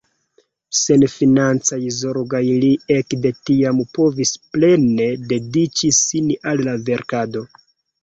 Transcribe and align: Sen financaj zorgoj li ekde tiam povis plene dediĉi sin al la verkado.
Sen 0.77 1.03
financaj 1.15 1.79
zorgoj 1.97 2.41
li 2.65 2.73
ekde 2.97 3.33
tiam 3.51 3.85
povis 4.01 4.35
plene 4.57 5.09
dediĉi 5.37 5.97
sin 6.03 6.37
al 6.55 6.69
la 6.69 6.79
verkado. 6.93 7.51